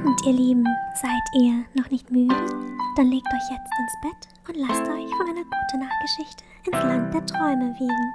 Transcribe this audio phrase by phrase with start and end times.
[0.00, 0.64] Abend, ihr Lieben.
[0.94, 2.34] Seid ihr noch nicht müde?
[2.96, 7.12] Dann legt euch jetzt ins Bett und lasst euch von einer guten Nachtgeschichte ins Land
[7.12, 8.14] der Träume wiegen.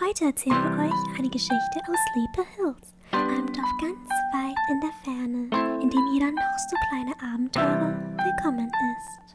[0.00, 4.92] Heute erzählen wir euch eine Geschichte aus Sleepy Hills, einem Dorf ganz weit in der
[5.04, 7.94] Ferne, in dem jeder noch so kleine Abenteurer
[8.24, 9.34] willkommen ist.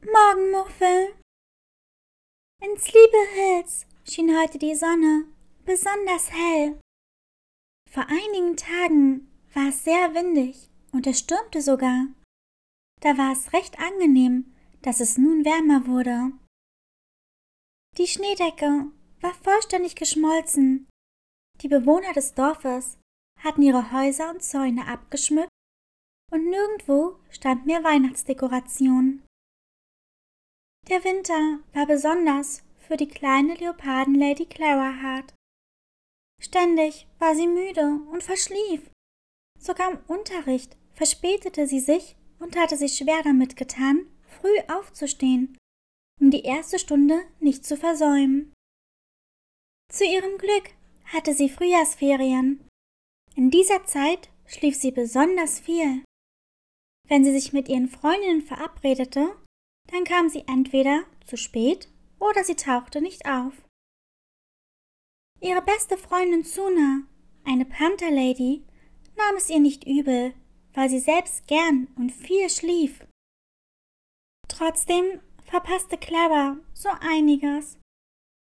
[0.00, 1.14] Morgen, Muffel.
[2.62, 5.26] In Sleepy Hills schien heute die Sonne
[5.66, 6.80] besonders hell.
[7.90, 12.06] Vor einigen Tagen war es sehr windig und es stürmte sogar.
[13.02, 16.32] Da war es recht angenehm, dass es nun wärmer wurde.
[17.98, 20.88] Die Schneedecke war vollständig geschmolzen.
[21.60, 22.98] Die Bewohner des Dorfes
[23.40, 25.50] hatten ihre Häuser und Zäune abgeschmückt
[26.32, 29.22] und nirgendwo stand mehr Weihnachtsdekoration.
[30.88, 35.34] Der Winter war besonders für die kleine Leopardenlady Clara hart.
[36.40, 38.90] Ständig war sie müde und verschlief.
[39.58, 45.56] Sogar im Unterricht verspätete sie sich und hatte sich schwer damit getan, früh aufzustehen,
[46.20, 48.52] um die erste Stunde nicht zu versäumen.
[49.92, 50.70] Zu ihrem Glück
[51.04, 52.66] hatte sie Frühjahrsferien.
[53.36, 56.02] In dieser Zeit schlief sie besonders viel.
[57.08, 59.36] Wenn sie sich mit ihren Freundinnen verabredete,
[59.92, 61.88] dann kam sie entweder zu spät
[62.18, 63.52] oder sie tauchte nicht auf.
[65.40, 67.02] Ihre beste Freundin Suna,
[67.44, 68.64] eine Panther-Lady,
[69.16, 70.34] nahm es ihr nicht übel,
[70.76, 73.04] weil sie selbst gern und viel schlief.
[74.46, 77.78] Trotzdem verpasste Clara so einiges.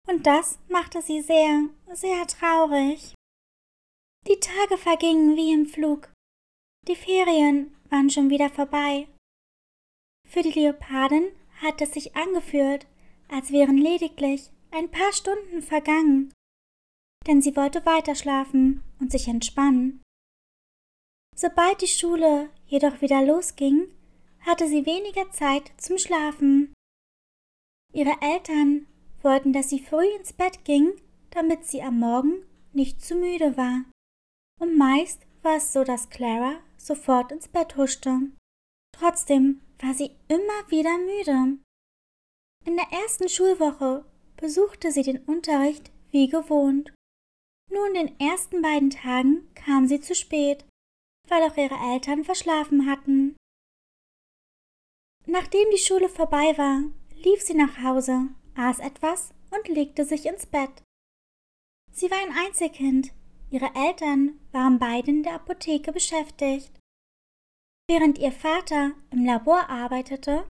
[0.06, 3.14] Und das machte sie sehr, sehr traurig.
[4.28, 6.12] Die Tage vergingen wie im Flug.
[6.86, 9.08] Die Ferien waren schon wieder vorbei.
[10.28, 11.32] Für die Leopardin
[11.62, 12.86] hat es sich angefühlt,
[13.28, 16.32] als wären lediglich ein paar Stunden vergangen,
[17.26, 20.02] denn sie wollte weiterschlafen und sich entspannen.
[21.36, 23.89] Sobald die Schule jedoch wieder losging,
[24.41, 26.72] hatte sie weniger Zeit zum Schlafen.
[27.92, 28.87] Ihre Eltern
[29.22, 30.93] wollten, dass sie früh ins Bett ging,
[31.31, 33.84] damit sie am Morgen nicht zu müde war.
[34.60, 38.31] Und meist war es so, dass Clara sofort ins Bett huschte.
[38.93, 41.59] Trotzdem war sie immer wieder müde.
[42.66, 44.04] In der ersten Schulwoche
[44.37, 46.93] besuchte sie den Unterricht wie gewohnt.
[47.71, 50.65] Nur in den ersten beiden Tagen kam sie zu spät,
[51.30, 53.36] weil auch ihre Eltern verschlafen hatten.
[55.26, 56.82] Nachdem die Schule vorbei war,
[57.14, 60.82] lief sie nach Hause, aß etwas und legte sich ins Bett.
[61.92, 63.12] Sie war ein Einzelkind,
[63.50, 66.72] ihre Eltern waren beide in der Apotheke beschäftigt.
[67.88, 70.47] Während ihr Vater im Labor arbeitete,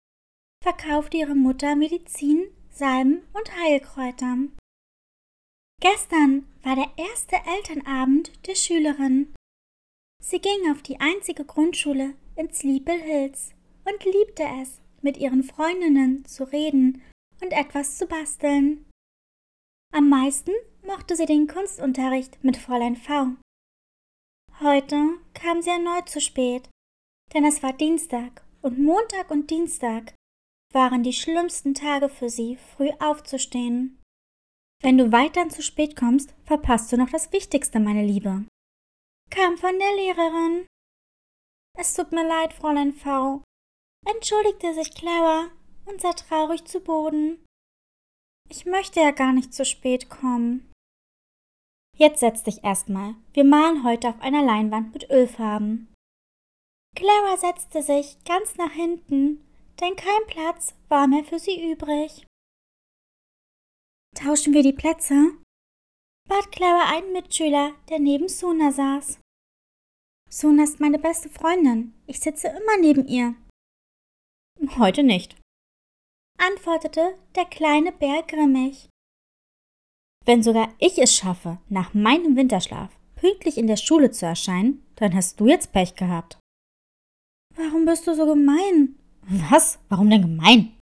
[0.63, 4.37] verkaufte ihre Mutter Medizin, Salben und Heilkräuter.
[5.81, 9.35] Gestern war der erste Elternabend der Schülerin.
[10.21, 13.53] Sie ging auf die einzige Grundschule in Sleepy Hills
[13.85, 17.03] und liebte es, mit ihren Freundinnen zu reden
[17.43, 18.87] und etwas zu basteln.
[19.93, 20.53] Am meisten
[20.87, 23.29] mochte sie den Kunstunterricht mit Fräulein V.
[24.61, 26.69] Heute kam sie erneut zu spät,
[27.33, 30.15] denn es war Dienstag und Montag und Dienstag
[30.73, 33.99] waren die schlimmsten Tage für sie, früh aufzustehen.
[34.83, 38.45] Wenn du weiterhin zu spät kommst, verpasst du noch das Wichtigste, meine Liebe.
[39.31, 40.67] Kam von der Lehrerin.
[41.79, 43.43] Es tut mir leid, Fräulein V.
[44.07, 45.51] Entschuldigte sich Clara
[45.87, 47.45] und sah traurig zu Boden.
[48.49, 50.73] Ich möchte ja gar nicht zu spät kommen.
[51.97, 53.15] Jetzt setz dich erstmal.
[53.33, 55.93] Wir malen heute auf einer Leinwand mit Ölfarben.
[56.97, 59.47] Clara setzte sich ganz nach hinten,
[59.81, 62.27] denn kein Platz war mehr für sie übrig.
[64.17, 65.37] Tauschen wir die Plätze?
[66.31, 69.19] Bat Clara einen Mitschüler, der neben Suna saß.
[70.31, 71.93] Suna ist meine beste Freundin.
[72.07, 73.35] Ich sitze immer neben ihr.
[74.79, 75.35] Heute nicht,
[76.39, 78.89] antwortete der kleine Bär grimmig.
[80.25, 85.15] Wenn sogar ich es schaffe, nach meinem Winterschlaf pünktlich in der Schule zu erscheinen, dann
[85.15, 86.39] hast du jetzt Pech gehabt.
[87.57, 88.97] Warum bist du so gemein?
[89.23, 89.81] Was?
[89.89, 90.79] Warum denn gemein?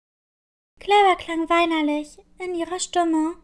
[0.82, 3.36] Clara klang weinerlich in ihrer Stimme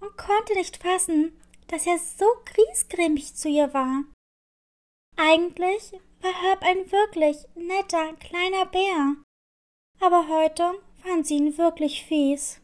[0.00, 4.04] und konnte nicht fassen, dass er so griesgrämig zu ihr war.
[5.16, 9.16] Eigentlich war Herb ein wirklich netter kleiner Bär,
[10.00, 12.60] aber heute fand sie ihn wirklich fies.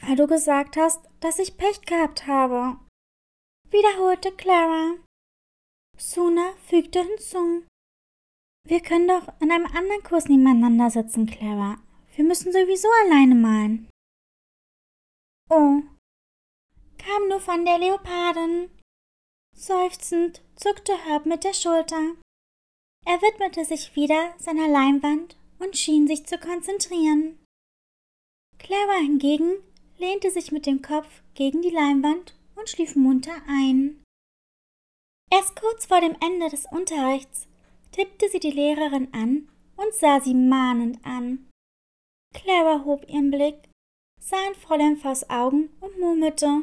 [0.00, 2.78] Weil du gesagt hast, dass ich Pech gehabt habe,
[3.70, 4.96] wiederholte Clara.
[5.96, 7.64] Suna fügte hinzu.
[8.64, 11.78] Wir können doch in einem anderen Kurs nebeneinander sitzen, Clara.
[12.14, 13.88] Wir müssen sowieso alleine malen.
[15.54, 15.82] Oh,
[16.96, 18.70] kam nur von der Leopardin.
[19.54, 22.14] Seufzend zuckte Herb mit der Schulter.
[23.04, 27.38] Er widmete sich wieder seiner Leinwand und schien sich zu konzentrieren.
[28.58, 29.62] Clara hingegen
[29.98, 34.02] lehnte sich mit dem Kopf gegen die Leinwand und schlief munter ein.
[35.30, 37.46] Erst kurz vor dem Ende des Unterrichts
[37.90, 41.50] tippte sie die Lehrerin an und sah sie mahnend an.
[42.32, 43.68] Clara hob ihren Blick,
[44.22, 46.62] sah in Fräulein Voss Augen und murmelte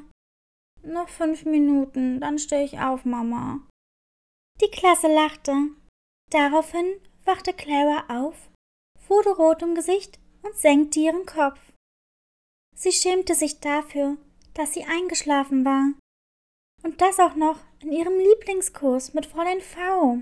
[0.81, 3.59] Noch fünf Minuten, dann stehe ich auf, Mama.
[4.61, 5.53] Die Klasse lachte.
[6.31, 6.85] Daraufhin
[7.25, 8.49] wachte Clara auf,
[9.07, 11.59] wurde rot im Gesicht und senkte ihren Kopf.
[12.75, 14.17] Sie schämte sich dafür,
[14.53, 15.93] dass sie eingeschlafen war.
[16.83, 20.21] Und das auch noch in ihrem Lieblingskurs mit Fräulein V.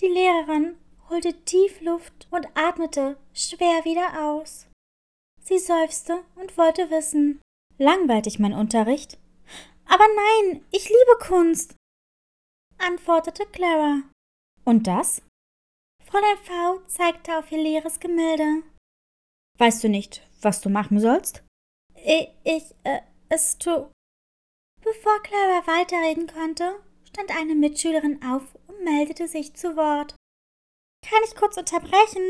[0.00, 0.78] Die Lehrerin
[1.08, 4.69] holte tief Luft und atmete schwer wieder aus.
[5.42, 7.40] Sie seufzte und wollte wissen.
[7.78, 9.18] Langweilt dich mein Unterricht?
[9.86, 11.74] Aber nein, ich liebe Kunst,
[12.78, 14.02] antwortete Clara.
[14.64, 15.22] Und das?
[16.04, 18.62] Fräulein V zeigte auf ihr leeres Gemälde.
[19.58, 21.42] Weißt du nicht, was du machen sollst?
[21.94, 23.90] Ich, ich äh, es tu.
[24.82, 30.16] Bevor Clara weiterreden konnte, stand eine Mitschülerin auf und meldete sich zu Wort.
[31.06, 32.22] Kann ich kurz unterbrechen?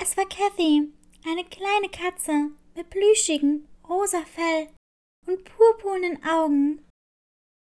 [0.00, 0.92] Es war Kathy,
[1.24, 4.68] eine kleine Katze mit plüschigem, rosa Fell
[5.26, 6.86] und purpurnen Augen.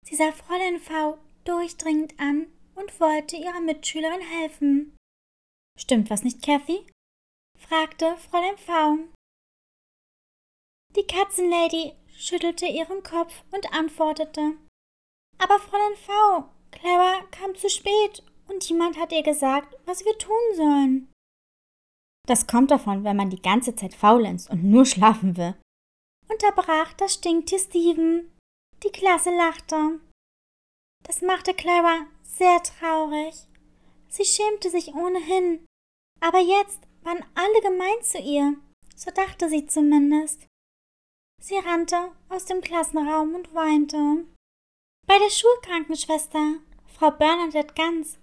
[0.06, 4.98] Sie sah Fräulein V durchdringend an und wollte ihrer Mitschülerin helfen.
[5.78, 6.86] Stimmt was nicht, Kathy?
[7.58, 8.98] fragte Fräulein V.
[10.96, 14.58] Die Katzenlady schüttelte ihren Kopf und antwortete.
[15.38, 20.56] Aber Fräulein V, Clara kam zu spät und jemand hat ihr gesagt, was wir tun
[20.56, 21.09] sollen.
[22.30, 25.56] Das kommt davon, wenn man die ganze Zeit faulenzt und nur schlafen will.
[26.30, 28.38] Unterbrach das Stinktier Steven.
[28.84, 30.00] Die Klasse lachte.
[31.04, 33.34] Das machte Clara sehr traurig.
[34.10, 35.66] Sie schämte sich ohnehin.
[36.20, 38.58] Aber jetzt waren alle gemein zu ihr.
[38.96, 40.46] So dachte sie zumindest.
[41.42, 44.28] Sie rannte aus dem Klassenraum und weinte.
[45.08, 48.20] Bei der Schulkrankenschwester, Frau Bernadette Ganz,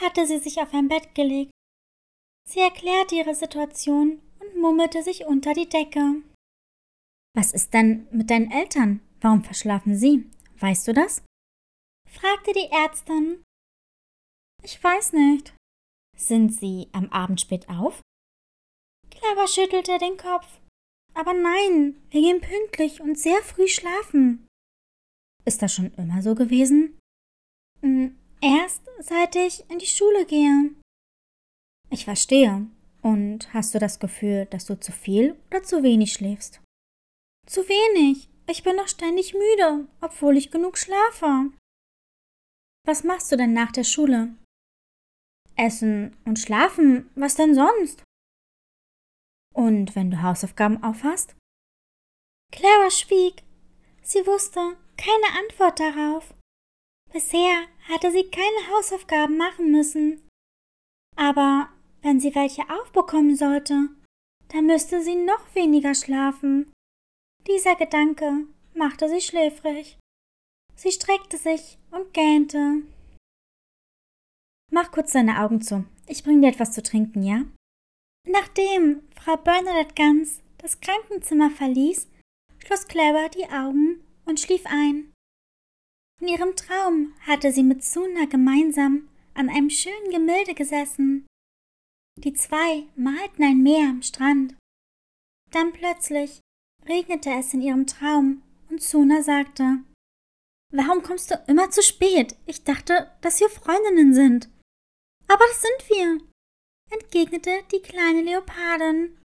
[0.00, 1.51] hatte sie sich auf ein Bett gelegt.
[2.44, 6.22] Sie erklärte ihre Situation und murmelte sich unter die Decke.
[7.34, 9.00] Was ist denn mit deinen Eltern?
[9.20, 10.30] Warum verschlafen sie?
[10.58, 11.22] Weißt du das?
[12.10, 13.42] fragte die Ärztin.
[14.62, 15.54] Ich weiß nicht.
[16.16, 18.00] Sind sie am Abend spät auf?
[19.10, 20.60] Clara schüttelte den Kopf.
[21.14, 24.46] Aber nein, wir gehen pünktlich und sehr früh schlafen.
[25.44, 26.98] Ist das schon immer so gewesen?
[27.80, 30.74] Hm, erst seit ich in die Schule gehe.
[31.92, 32.66] Ich verstehe.
[33.02, 36.62] Und hast du das Gefühl, dass du zu viel oder zu wenig schläfst?
[37.46, 38.30] Zu wenig.
[38.48, 41.52] Ich bin noch ständig müde, obwohl ich genug schlafe.
[42.86, 44.34] Was machst du denn nach der Schule?
[45.56, 48.02] Essen und schlafen, was denn sonst?
[49.54, 51.36] Und wenn du Hausaufgaben aufhast?
[52.52, 53.42] Clara schwieg.
[54.02, 56.34] Sie wusste keine Antwort darauf.
[57.12, 60.26] Bisher hatte sie keine Hausaufgaben machen müssen.
[61.16, 61.68] Aber
[62.02, 63.88] wenn sie welche aufbekommen sollte,
[64.48, 66.72] dann müsste sie noch weniger schlafen.
[67.46, 69.98] Dieser Gedanke machte sie schläfrig.
[70.74, 72.82] Sie streckte sich und gähnte.
[74.70, 75.84] Mach kurz deine Augen zu.
[76.06, 77.44] Ich bring dir etwas zu trinken, ja?
[78.26, 82.08] Nachdem Frau Bernadette Ganz das Krankenzimmer verließ,
[82.58, 85.12] schloss Clara die Augen und schlief ein.
[86.20, 91.26] In ihrem Traum hatte sie mit Suna gemeinsam an einem schönen Gemälde gesessen.
[92.16, 94.54] Die zwei malten ein Meer am Strand.
[95.50, 96.40] Dann plötzlich
[96.86, 99.78] regnete es in ihrem Traum und Suna sagte,
[100.70, 102.36] Warum kommst du immer zu spät?
[102.46, 104.48] Ich dachte, dass wir Freundinnen sind.
[105.28, 106.18] Aber das sind wir,
[106.90, 109.18] entgegnete die kleine Leopardin.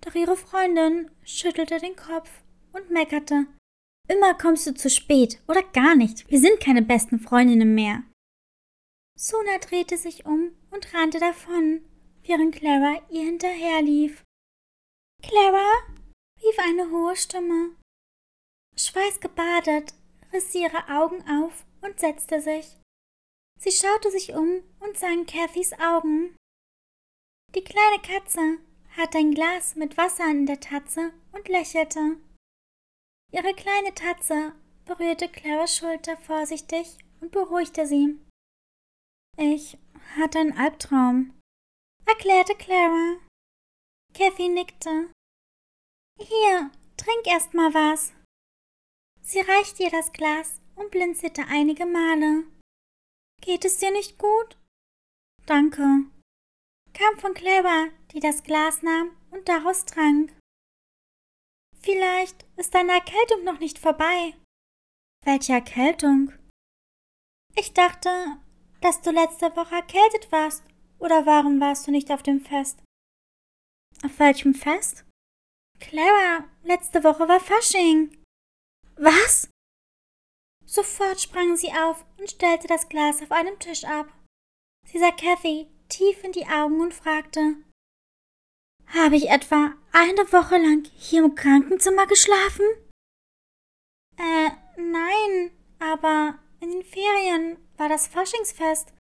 [0.00, 2.30] Doch ihre Freundin schüttelte den Kopf
[2.72, 3.46] und meckerte.
[4.08, 6.28] Immer kommst du zu spät oder gar nicht.
[6.30, 8.04] Wir sind keine besten Freundinnen mehr.
[9.18, 11.80] Suna drehte sich um und rannte davon,
[12.26, 14.22] während Clara ihr hinterherlief.
[15.22, 15.66] Clara,
[16.42, 17.76] rief eine hohe Stimme.
[18.76, 19.94] Schweißgebadet
[20.32, 22.76] riss sie ihre Augen auf und setzte sich.
[23.58, 26.36] Sie schaute sich um und sah in Cathys Augen.
[27.54, 28.58] Die kleine Katze
[28.96, 32.18] hatte ein Glas mit Wasser in der Tatze und lächelte.
[33.32, 34.52] Ihre kleine Tatze
[34.84, 38.18] berührte Claras Schulter vorsichtig und beruhigte sie.
[39.36, 39.78] Ich
[40.16, 41.34] hatte einen Albtraum,
[42.06, 43.18] erklärte Clara.
[44.14, 45.12] Kathy nickte.
[46.18, 48.12] Hier, trink erst mal was.
[49.20, 52.44] Sie reichte ihr das Glas und blinzelte einige Male.
[53.42, 54.56] Geht es dir nicht gut?
[55.46, 56.06] Danke.
[56.94, 60.32] Kam von Clara, die das Glas nahm und daraus trank.
[61.80, 64.34] Vielleicht ist deine Erkältung noch nicht vorbei.
[65.24, 66.32] Welche Erkältung?
[67.54, 68.40] Ich dachte,
[68.80, 70.64] dass du letzte Woche erkältet warst.
[70.98, 72.82] Oder warum warst du nicht auf dem Fest?
[74.04, 75.04] Auf welchem Fest?
[75.78, 78.16] Clara, letzte Woche war Fasching.
[78.96, 79.48] Was?
[80.64, 84.12] Sofort sprang sie auf und stellte das Glas auf einem Tisch ab.
[84.84, 87.56] Sie sah Kathy tief in die Augen und fragte
[88.86, 92.64] Habe ich etwa eine Woche lang hier im Krankenzimmer geschlafen?
[94.16, 98.95] Äh, nein, aber in den Ferien war das Faschingsfest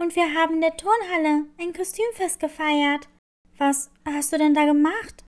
[0.00, 3.08] und wir haben in der Turnhalle ein Kostümfest gefeiert.
[3.58, 5.24] Was hast du denn da gemacht?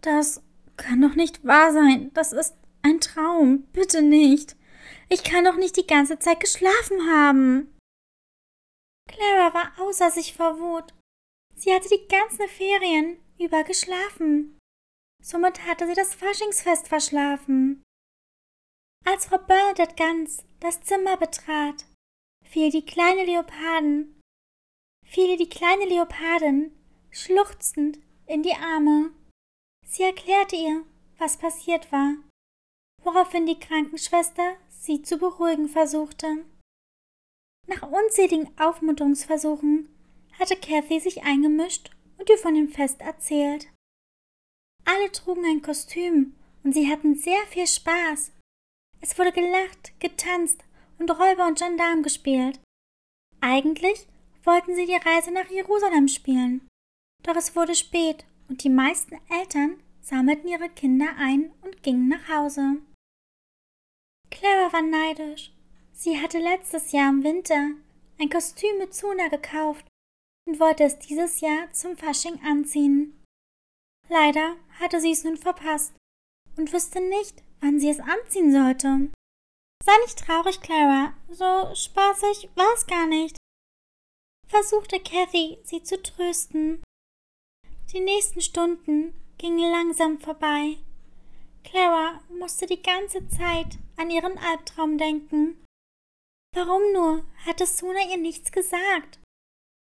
[0.00, 0.42] Das
[0.76, 2.12] kann doch nicht wahr sein.
[2.14, 3.64] Das ist ein Traum.
[3.72, 4.56] Bitte nicht.
[5.08, 7.76] Ich kann doch nicht die ganze Zeit geschlafen haben.
[9.08, 10.94] Clara war außer sich vor Wut.
[11.54, 14.58] Sie hatte die ganzen Ferien über geschlafen.
[15.22, 17.82] Somit hatte sie das Faschingsfest verschlafen.
[19.04, 21.84] Als Frau Bernadette Ganz das Zimmer betrat,
[22.52, 24.20] fiel die kleine Leoparden,
[25.06, 26.70] fiel die kleine Leopardin
[27.10, 29.10] schluchzend in die Arme.
[29.86, 30.84] Sie erklärte ihr,
[31.16, 32.16] was passiert war,
[33.02, 36.44] woraufhin die Krankenschwester sie zu beruhigen versuchte.
[37.68, 39.88] Nach unzähligen Aufmunterungsversuchen
[40.38, 43.68] hatte Kathy sich eingemischt und ihr von dem Fest erzählt.
[44.84, 48.32] Alle trugen ein Kostüm und sie hatten sehr viel Spaß.
[49.00, 50.64] Es wurde gelacht, getanzt
[50.98, 52.60] und Räuber und Gendarm gespielt.
[53.40, 54.06] Eigentlich
[54.44, 56.68] wollten sie die Reise nach Jerusalem spielen.
[57.22, 62.28] Doch es wurde spät und die meisten Eltern sammelten ihre Kinder ein und gingen nach
[62.28, 62.78] Hause.
[64.30, 65.52] Clara war neidisch.
[65.92, 67.70] Sie hatte letztes Jahr im Winter
[68.18, 69.86] ein Kostüm mit Zuna gekauft
[70.46, 73.22] und wollte es dieses Jahr zum Fasching anziehen.
[74.08, 75.94] Leider hatte sie es nun verpasst
[76.56, 79.10] und wusste nicht, wann sie es anziehen sollte.
[79.84, 83.36] Sei nicht traurig, Clara, so spaßig war es gar nicht,
[84.46, 86.84] versuchte Kathy, sie zu trösten.
[87.92, 90.76] Die nächsten Stunden gingen langsam vorbei.
[91.64, 95.64] Clara musste die ganze Zeit an ihren Albtraum denken.
[96.54, 99.18] Warum nur hatte Suna ihr nichts gesagt?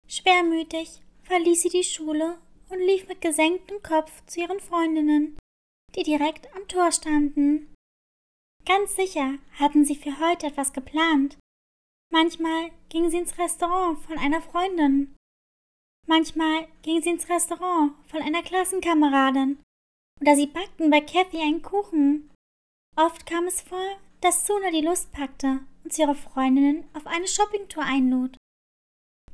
[0.07, 2.37] Schwermütig verließ sie die Schule
[2.69, 5.37] und lief mit gesenktem Kopf zu ihren Freundinnen,
[5.95, 7.73] die direkt am Tor standen.
[8.67, 11.37] Ganz sicher hatten sie für heute etwas geplant.
[12.11, 15.15] Manchmal ging sie ins Restaurant von einer Freundin.
[16.05, 19.59] Manchmal ging sie ins Restaurant von einer Klassenkameradin.
[20.19, 22.29] Oder sie backten bei Kathy einen Kuchen.
[22.97, 27.27] Oft kam es vor, dass Suna die Lust packte und sie ihre Freundinnen auf eine
[27.27, 28.35] Shoppingtour einlud.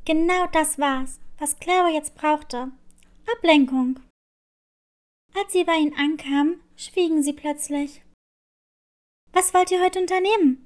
[0.06, 2.72] Genau das war's, was Clara jetzt brauchte.
[3.26, 4.00] Ablenkung.
[5.34, 8.03] Als sie bei ihnen ankam, schwiegen sie plötzlich.
[9.34, 10.66] Was wollt ihr heute unternehmen?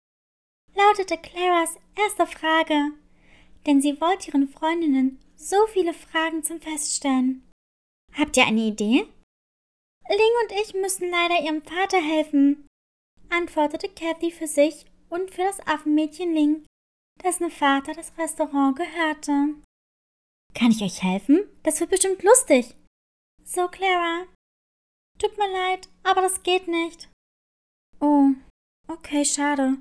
[0.76, 2.92] lautete Claras erste Frage,
[3.66, 7.50] denn sie wollte ihren Freundinnen so viele Fragen zum Feststellen.
[8.14, 9.08] Habt ihr eine Idee?
[10.10, 12.68] Ling und ich müssen leider ihrem Vater helfen,
[13.30, 16.66] antwortete Kathy für sich und für das Affenmädchen Ling,
[17.24, 19.56] dessen Vater das Restaurant gehörte.
[20.54, 21.50] Kann ich euch helfen?
[21.64, 22.76] Das wird bestimmt lustig.
[23.44, 24.26] So, Clara.
[25.20, 27.10] Tut mir leid, aber das geht nicht.
[28.00, 28.30] Oh,
[28.88, 29.78] Okay, schade.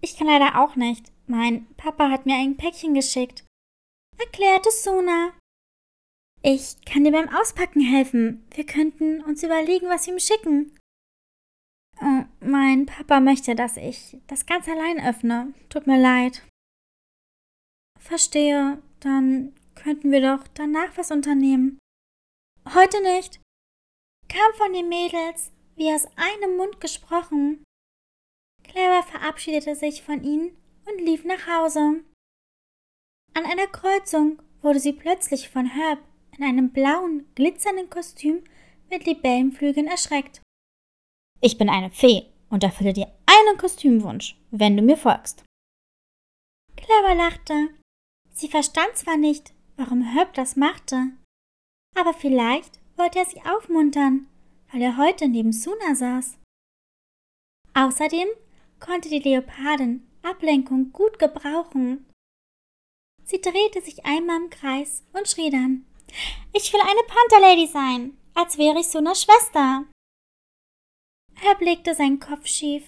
[0.00, 1.12] Ich kann leider auch nicht.
[1.26, 3.44] Mein Papa hat mir ein Päckchen geschickt.
[4.18, 5.32] Erklärte Suna.
[6.42, 8.46] Ich kann dir beim Auspacken helfen.
[8.54, 10.76] Wir könnten uns überlegen, was wir ihm schicken.
[12.00, 15.54] Oh, mein Papa möchte, dass ich das ganz allein öffne.
[15.68, 16.42] Tut mir leid.
[17.98, 18.82] Verstehe.
[19.00, 21.78] Dann könnten wir doch danach was unternehmen.
[22.74, 23.40] Heute nicht.
[24.28, 27.64] Kam von den Mädels, wie aus einem Mund gesprochen.
[28.72, 32.02] Clara verabschiedete sich von ihnen und lief nach Hause.
[33.34, 35.98] An einer Kreuzung wurde sie plötzlich von Herb
[36.36, 38.42] in einem blauen, glitzernden Kostüm
[38.88, 40.40] mit Libellenflügeln erschreckt.
[41.42, 45.44] Ich bin eine Fee und erfülle dir einen Kostümwunsch, wenn du mir folgst.
[46.76, 47.68] Clara lachte.
[48.30, 51.08] Sie verstand zwar nicht, warum Herb das machte,
[51.94, 54.28] aber vielleicht wollte er sie aufmuntern,
[54.70, 56.38] weil er heute neben Suna saß.
[57.74, 58.28] Außerdem
[58.82, 62.06] konnte die Leopardin Ablenkung gut gebrauchen.
[63.24, 65.86] Sie drehte sich einmal im Kreis und schrie dann
[66.52, 69.84] Ich will eine Pantherlady sein, als wäre ich so eine Schwester.
[71.42, 72.84] Er blickte seinen Kopf schief.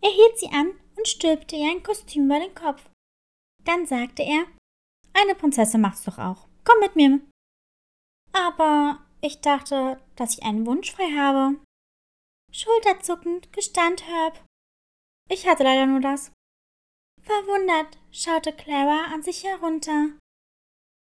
[0.00, 2.88] Er hielt sie an und stülpte ihr ein Kostüm über den Kopf.
[3.64, 4.46] Dann sagte er,
[5.14, 6.46] eine Prinzessin macht's doch auch.
[6.64, 7.20] Komm mit mir.
[8.32, 11.58] Aber ich dachte, dass ich einen Wunsch frei habe.
[12.52, 14.44] Schulterzuckend gestand Herb.
[15.28, 16.32] Ich hatte leider nur das.
[17.22, 20.10] Verwundert schaute Clara an sich herunter.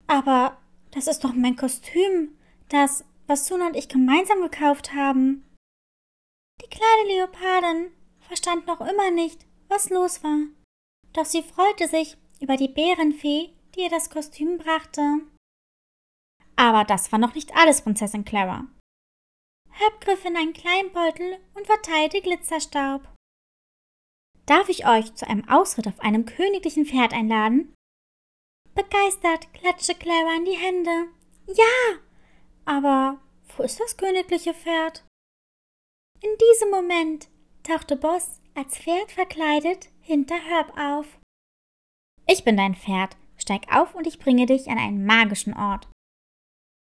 [0.06, 0.58] Aber
[0.90, 2.36] das ist doch mein Kostüm,
[2.68, 5.46] das, was Suna und ich gemeinsam gekauft haben.
[6.62, 10.38] Die kleine Leopardin verstand noch immer nicht, was los war.
[11.12, 15.20] Doch sie freute sich über die Bärenfee, die ihr das Kostüm brachte.
[16.56, 18.66] Aber das war noch nicht alles, Prinzessin Clara.
[19.70, 23.02] Herb griff in einen kleinen Beutel und verteilte Glitzerstaub.
[24.50, 27.72] Darf ich euch zu einem Ausritt auf einem königlichen Pferd einladen?
[28.74, 31.06] Begeistert klatschte Clara in die Hände.
[31.46, 32.00] Ja!
[32.64, 33.20] Aber
[33.56, 35.04] wo ist das königliche Pferd?
[36.20, 37.28] In diesem Moment
[37.62, 41.06] tauchte Boss als Pferd verkleidet hinter Herb auf.
[42.26, 43.16] Ich bin dein Pferd.
[43.36, 45.86] Steig auf und ich bringe dich an einen magischen Ort.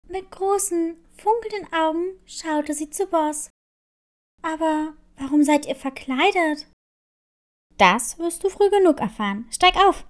[0.06, 3.48] Mit großen, funkelnden Augen schaute sie zu Boss.
[4.42, 6.68] Aber warum seid ihr verkleidet?
[7.76, 9.46] Das wirst du früh genug erfahren.
[9.50, 10.06] Steig auf!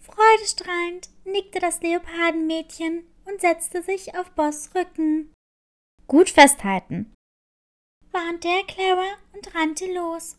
[0.00, 5.32] Freudestrahlend nickte das Leopardenmädchen und setzte sich auf Boss Rücken.
[6.06, 7.14] Gut festhalten,
[8.10, 10.38] warnte er Clara und rannte los.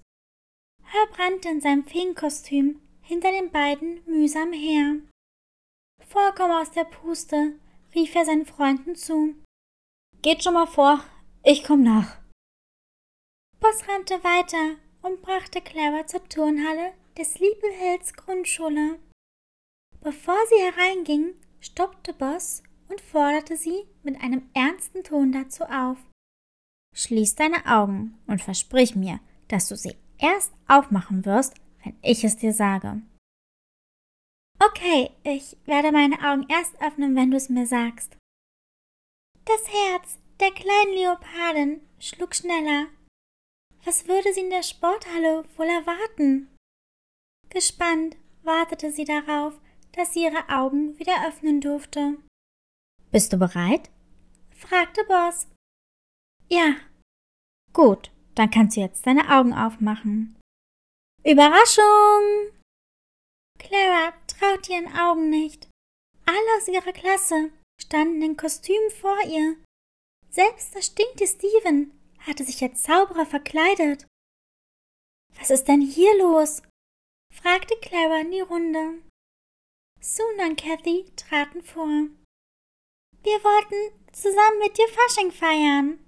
[0.83, 4.97] Herb rannte in seinem Feenkostüm hinter den beiden mühsam her.
[6.07, 7.59] Vollkommen aus der Puste
[7.93, 9.35] rief er seinen Freunden zu.
[10.21, 11.03] Geht schon mal vor,
[11.43, 12.19] ich komm nach.
[13.59, 18.99] Boss rannte weiter und brachte Clara zur Turnhalle des Sleepy Hills Grundschule.
[20.01, 25.97] Bevor sie hereinging, stoppte Boss und forderte sie mit einem ernsten Ton dazu auf.
[26.95, 32.37] Schließ deine Augen und versprich mir, dass du sie erst aufmachen wirst, wenn ich es
[32.37, 33.01] dir sage.
[34.59, 38.17] Okay, ich werde meine Augen erst öffnen, wenn du es mir sagst.
[39.45, 42.87] Das Herz der kleinen Leopardin schlug schneller
[43.85, 46.49] was würde sie in der Sporthalle wohl erwarten?
[47.49, 49.59] Gespannt wartete sie darauf,
[49.93, 52.17] dass sie ihre Augen wieder öffnen durfte.
[53.11, 53.89] Bist du bereit?
[54.55, 55.47] fragte Boss.
[56.49, 56.75] Ja.
[57.73, 60.37] Gut, dann kannst du jetzt deine Augen aufmachen.
[61.23, 62.51] Überraschung!
[63.59, 65.69] Clara traute ihren Augen nicht.
[66.25, 69.55] Alle aus ihrer Klasse standen in Kostümen vor ihr.
[70.29, 71.91] Selbst der stinkte Steven
[72.25, 74.07] hatte sich als Zauberer verkleidet.
[75.39, 76.61] Was ist denn hier los?
[77.33, 79.01] fragte Clara in die Runde.
[79.99, 81.87] Suna und Kathy traten vor.
[83.23, 85.99] Wir wollten zusammen mit dir Fasching feiern.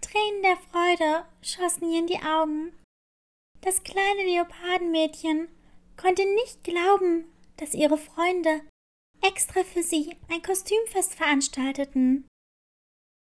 [0.00, 2.76] Tränen der Freude schossen ihr in die Augen.
[3.62, 5.48] Das kleine Leopardenmädchen
[5.96, 8.60] konnte nicht glauben, dass ihre Freunde
[9.22, 12.28] extra für sie ein Kostümfest veranstalteten.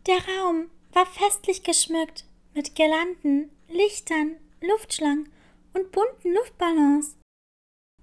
[0.06, 2.24] Der Raum war festlich geschmückt
[2.54, 5.32] mit Girlanden, Lichtern, Luftschlangen
[5.74, 7.16] und bunten Luftballons.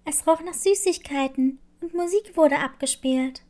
[0.05, 3.43] Es roch nach Süßigkeiten und Musik wurde abgespielt.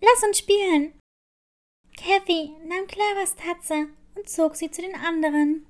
[0.00, 0.98] Lass uns spielen!
[1.96, 5.66] Kathy nahm Claras Tatze und zog sie zu den anderen.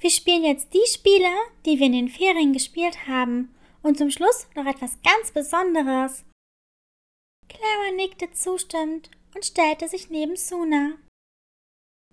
[0.00, 1.30] Wir spielen jetzt die Spiele,
[1.64, 6.24] die wir in den Ferien gespielt haben, und zum Schluss noch etwas ganz Besonderes.
[7.48, 10.98] Clara nickte zustimmend und stellte sich neben Suna.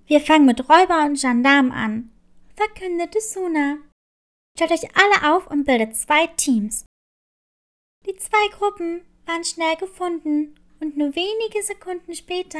[0.09, 2.11] Wir fangen mit Räuber und Gendarmen an,
[2.55, 3.77] verkündete Suna.
[4.57, 6.83] Stellt euch alle auf und bildet zwei Teams.
[8.07, 12.57] Die zwei Gruppen waren schnell gefunden und nur wenige Sekunden später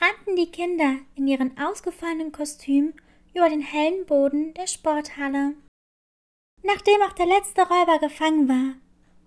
[0.00, 2.94] rannten die Kinder in ihren ausgefallenen Kostümen
[3.34, 5.54] über den hellen Boden der Sporthalle.
[6.62, 8.76] Nachdem auch der letzte Räuber gefangen war,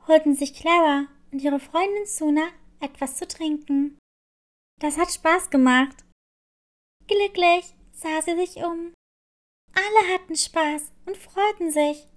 [0.07, 2.47] holten sich Clara und ihre Freundin Suna
[2.79, 3.99] etwas zu trinken.
[4.79, 6.04] Das hat Spaß gemacht.
[7.07, 8.93] Glücklich sah sie sich um.
[9.73, 12.07] Alle hatten Spaß und freuten sich.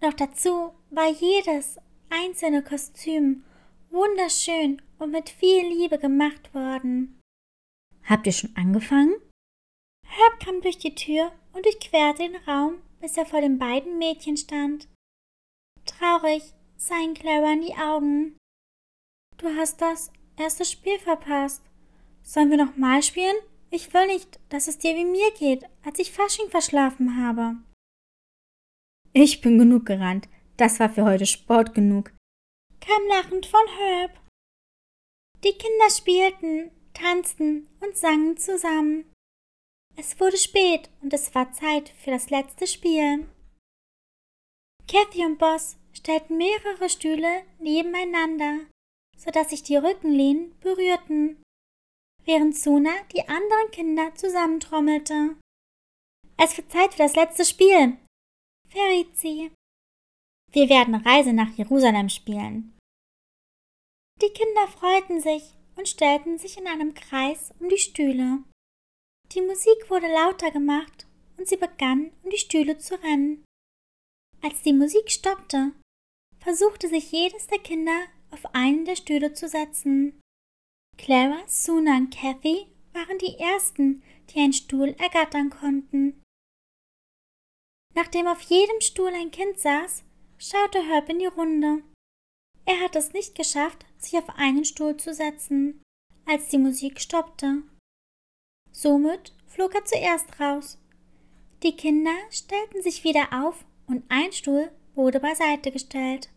[0.00, 1.78] Noch dazu war jedes
[2.10, 3.44] einzelne Kostüm
[3.90, 7.20] wunderschön und mit viel Liebe gemacht worden.
[8.04, 9.14] Habt ihr schon angefangen?
[10.06, 14.36] Herb kam durch die Tür und durchquerte den Raum, bis er vor den beiden Mädchen
[14.36, 14.88] stand.
[15.84, 16.42] Traurig
[16.76, 18.36] sah ihn Clara in die Augen.
[19.38, 21.62] Du hast das erste Spiel verpasst.
[22.22, 23.36] Sollen wir noch mal spielen?
[23.70, 27.56] Ich will nicht, dass es dir wie mir geht, als ich Fasching verschlafen habe.
[29.12, 30.28] Ich bin genug gerannt.
[30.56, 32.12] Das war für heute Sport genug.
[32.80, 34.12] Kam lachend von Herb.
[35.44, 39.12] Die Kinder spielten, tanzten und sangen zusammen.
[39.96, 43.26] Es wurde spät und es war Zeit für das letzte Spiel.
[44.88, 48.66] Kathy und Boss stellten mehrere Stühle nebeneinander,
[49.16, 51.42] sodass sich die Rückenlehnen berührten,
[52.26, 55.36] während Suna die anderen Kinder zusammentrommelte.
[56.36, 57.96] Es wird Zeit für das letzte Spiel,
[58.68, 59.52] verriet sie.
[60.52, 62.76] Wir werden Reise nach Jerusalem spielen.
[64.20, 68.42] Die Kinder freuten sich und stellten sich in einem Kreis um die Stühle.
[69.32, 73.44] Die Musik wurde lauter gemacht und sie begann, um die Stühle zu rennen.
[74.42, 75.72] Als die Musik stoppte,
[76.38, 80.20] versuchte sich jedes der Kinder auf einen der Stühle zu setzen.
[80.98, 86.22] Clara, Suna und Kathy waren die ersten, die einen Stuhl ergattern konnten.
[87.94, 90.04] Nachdem auf jedem Stuhl ein Kind saß,
[90.38, 91.82] schaute Herb in die Runde.
[92.64, 95.82] Er hatte es nicht geschafft, sich auf einen Stuhl zu setzen,
[96.26, 97.62] als die Musik stoppte.
[98.72, 100.78] Somit flog er zuerst raus.
[101.62, 106.30] Die Kinder stellten sich wieder auf und ein Stuhl wurde beiseite gestellt.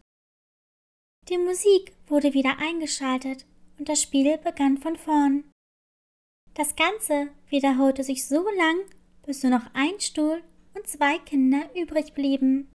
[1.27, 3.45] Die Musik wurde wieder eingeschaltet
[3.79, 5.51] und das Spiel begann von vorn.
[6.53, 8.77] Das Ganze wiederholte sich so lang,
[9.25, 10.43] bis nur noch ein Stuhl
[10.75, 12.71] und zwei Kinder übrig blieben.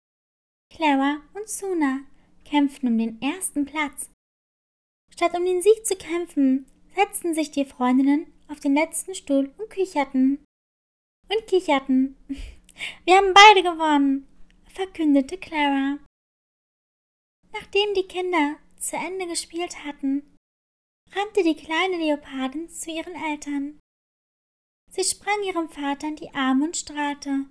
[0.74, 2.00] Clara und Suna
[2.46, 4.10] kämpften um den ersten Platz.
[5.12, 9.70] Statt um den Sieg zu kämpfen, setzten sich die Freundinnen auf den letzten Stuhl und
[9.70, 10.44] kicherten.
[11.30, 12.16] Und kicherten.
[13.06, 14.28] Wir haben beide gewonnen,
[14.68, 16.00] verkündete Clara.
[17.52, 20.33] Nachdem die Kinder zu Ende gespielt hatten,
[21.16, 23.80] rannte die kleine Leopardin zu ihren Eltern.
[24.92, 27.46] Sie sprang ihrem Vater in die Arme und strahlte.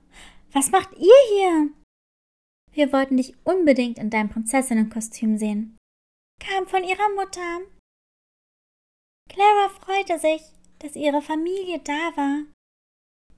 [0.52, 1.70] Was macht ihr hier?
[2.72, 5.76] Wir wollten dich unbedingt in deinem Prinzessinnenkostüm sehen,
[6.38, 7.60] kam von ihrer Mutter.
[9.28, 10.42] Clara freute sich,
[10.78, 12.44] dass ihre Familie da war.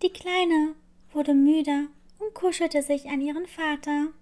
[0.02, 0.74] Die Kleine
[1.12, 4.12] wurde müde und kuschelte sich an ihren Vater.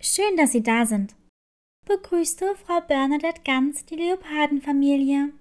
[0.00, 1.14] Schön, dass Sie da sind,
[1.84, 5.32] begrüßte Frau Bernadette ganz die Leopardenfamilie.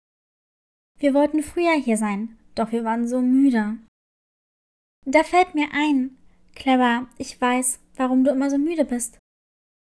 [0.99, 3.77] Wir wollten früher hier sein, doch wir waren so müde.
[5.05, 6.17] Da fällt mir ein,
[6.55, 9.17] Clara, ich weiß, warum du immer so müde bist.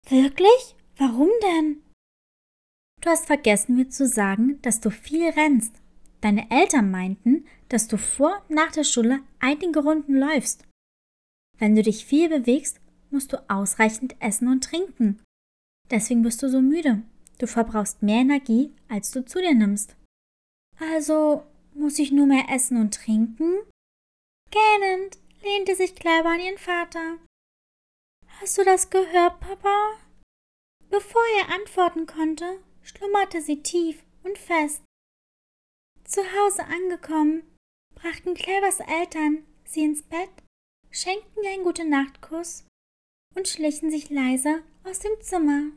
[0.09, 0.75] Wirklich?
[0.97, 1.83] Warum denn?
[3.01, 5.75] Du hast vergessen mir zu sagen, dass du viel rennst.
[6.21, 10.65] Deine Eltern meinten, dass du vor und nach der Schule einige Runden läufst.
[11.59, 12.81] Wenn du dich viel bewegst,
[13.11, 15.21] musst du ausreichend essen und trinken.
[15.89, 17.03] Deswegen bist du so müde.
[17.39, 19.95] Du verbrauchst mehr Energie, als du zu dir nimmst.
[20.79, 23.53] Also muss ich nur mehr essen und trinken?
[24.49, 27.17] Gähnend lehnte sich Clever an ihren Vater.
[28.39, 29.97] Hast du das gehört, Papa?
[30.89, 34.83] Bevor er antworten konnte, schlummerte sie tief und fest.
[36.03, 37.43] Zu Hause angekommen,
[37.95, 40.29] brachten Clevers Eltern sie ins Bett,
[40.89, 42.65] schenkten ihr einen Gute-Nacht-Kuss
[43.35, 45.71] und schlichen sich leise aus dem Zimmer.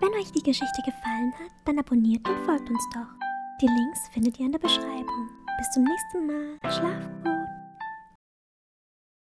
[0.00, 3.06] Wenn euch die Geschichte gefallen hat, dann abonniert und folgt uns doch.
[3.60, 5.30] Die Links findet ihr in der Beschreibung.
[5.56, 6.58] Bis zum nächsten Mal.
[6.72, 7.43] Schlaf gut.